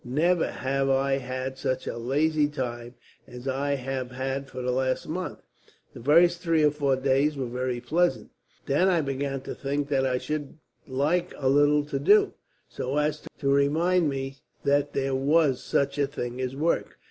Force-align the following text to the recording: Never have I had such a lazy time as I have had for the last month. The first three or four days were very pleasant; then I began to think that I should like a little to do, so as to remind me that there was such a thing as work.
Never 0.03 0.49
have 0.49 0.89
I 0.89 1.19
had 1.19 1.59
such 1.59 1.85
a 1.85 1.95
lazy 1.95 2.47
time 2.47 2.95
as 3.27 3.47
I 3.47 3.75
have 3.75 4.09
had 4.09 4.49
for 4.49 4.63
the 4.63 4.71
last 4.71 5.07
month. 5.07 5.43
The 5.93 6.01
first 6.01 6.39
three 6.41 6.63
or 6.63 6.71
four 6.71 6.95
days 6.95 7.37
were 7.37 7.45
very 7.45 7.79
pleasant; 7.79 8.31
then 8.65 8.87
I 8.87 9.01
began 9.01 9.41
to 9.41 9.53
think 9.53 9.89
that 9.89 10.03
I 10.07 10.17
should 10.17 10.57
like 10.87 11.35
a 11.37 11.47
little 11.49 11.85
to 11.85 11.99
do, 11.99 12.33
so 12.67 12.97
as 12.97 13.23
to 13.37 13.47
remind 13.51 14.09
me 14.09 14.39
that 14.63 14.93
there 14.93 15.13
was 15.13 15.63
such 15.63 15.99
a 15.99 16.07
thing 16.07 16.41
as 16.41 16.55
work. 16.55 16.97